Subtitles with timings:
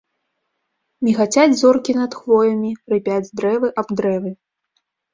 [1.07, 4.37] Мігацяць зоркі над хвоямі, рыпяць дрэвы аб дрэвы.